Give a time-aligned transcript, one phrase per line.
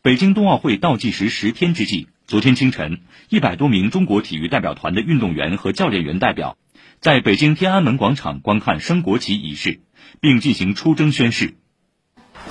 [0.00, 3.00] 北京冬奥会倒计时十天之际，昨天清晨，
[3.30, 6.56] 一百多名中国体育代表团的运动员和教练员代表，
[7.00, 9.80] 在北京天安门广场观看升国旗仪式，
[10.20, 11.56] 并进行出征宣誓。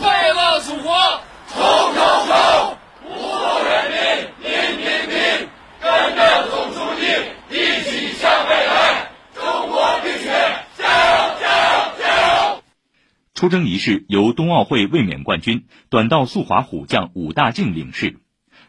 [0.02, 0.94] 为了祖国，
[1.47, 1.63] 冲
[1.96, 2.78] 冲冲！
[3.06, 5.48] 五路人民，拼拼拼！
[5.82, 7.08] 跟着总书记
[7.50, 9.10] 一起向未来！
[9.34, 12.62] 中国必须加油加油加油！
[13.38, 18.17] 出征仪式由冬奥会卫冕冠军、短道速滑虎将武大靖领事。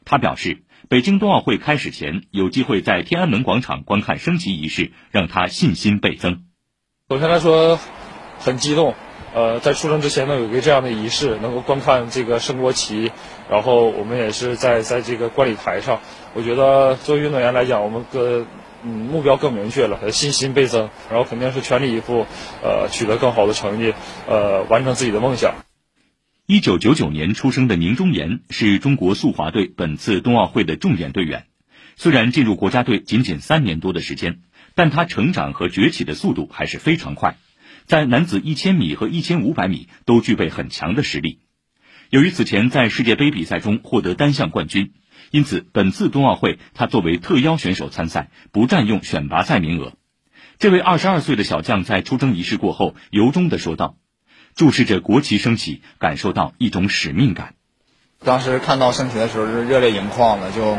[0.04, 6.44] 他表示，北京冬奥会开始前有机会在天安门广场观看升旗仪式，让他信心倍增。
[7.08, 7.80] 首先来说，
[8.38, 8.94] 很激动。
[9.34, 13.12] 呃，在出征之前呢，有一个这样的仪式，能够观看这个升国旗，
[13.50, 16.00] 然后我们也是在在这个观礼台上。
[16.34, 18.46] 我觉得作为运动员来讲，我们更
[18.82, 22.26] 嗯目标更明确了，信心倍增，然后肯定是全力以赴，
[22.62, 23.94] 呃，取得更好的成绩，
[24.26, 25.54] 呃，完成自己的梦想。
[26.46, 31.44] 一九九九年出生的宁忠岩是中国速滑队本次冬奥会的重点队员。
[31.96, 34.40] 虽然进入国家队仅仅三年多的时间，
[34.74, 37.36] 但他成长和崛起的速度还是非常快，
[37.88, 41.40] 在男子一千米和一千五百米都具备很强的实力。
[42.10, 44.92] 由于此前在世界杯比赛中获得单项冠军，
[45.30, 49.94] 因此本次冬奥会他作为特邀选手参赛，不占用选拔赛名额。
[50.58, 53.96] 这位二十二岁的小将在出征仪式过后，由衷地说道。
[54.54, 57.54] 注视着国旗升起，感受到一种使命感。
[58.22, 60.76] 当时看到升旗的时候是热泪盈眶的，就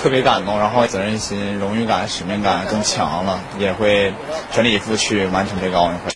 [0.00, 4.14] 特别感动，然后责任心、荣誉感、使命感更强了，也会
[4.50, 6.10] 全力以赴去完成这个奥运会。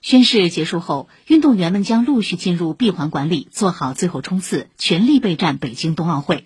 [0.00, 6.44] 宣誓结束后，运动员们将陆续进入闭环管理，做好最后冲刺，全力备战北京冬奥会。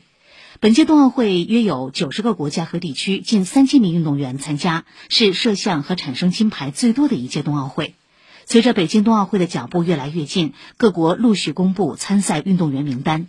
[0.58, 7.94] 本届冬奥会约有九十个国家和地区，近三千名运动员参加，是摄像和产生金牌最多的一届冬奥会。
[8.46, 13.26] 随着北京冬奥会的脚步越来越近，各国陆续公布参赛运动员名单。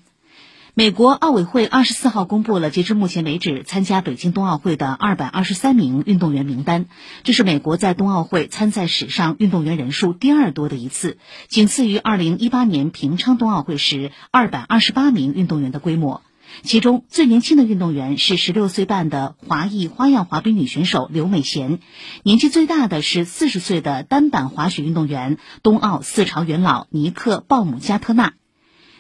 [0.78, 6.88] 美国奥委会二十四号公布了截至目前为止参加北京冬奥会的二百二十三名运动员名单，
[7.24, 16.22] 这是美国在冬奥会参赛史上运动员人数第二多的一次，仅次于二零一八年平昌冬奥会时二百二十八名运动员的规模。
[16.64, 21.80] 其中最年轻的运动员是十六岁半的华裔花样滑冰女选手刘美娴，
[22.24, 28.34] 年纪最大的是四十岁的单板滑雪运动员冬奥四朝元老尼克鲍姆加特纳。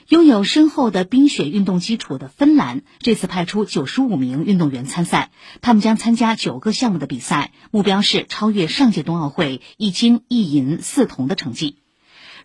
[0.07, 11.79] 拥有深厚的冰雪运动基础的芬兰这次派出九十五名运动员参赛，他们将参加九个项目的比赛，目标是超越上届冬奥会一金一银四铜的成绩。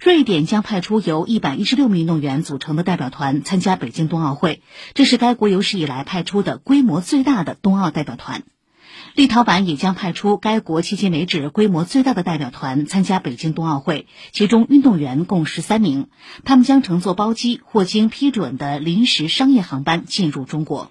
[0.01, 4.63] 瑞典将派出由一百一十六名运动员组成的代表团参加北京冬奥会，
[4.95, 8.45] 这是该国有史以来派出的规模最大的冬奥代表团。
[9.21, 16.09] 立陶宛也将派出该国迄今为止规模最大的代表团参加北京冬奥会，其中运动员共十三名，
[16.43, 20.91] 他们将乘坐包机或经批准的临时商业航班进入中国。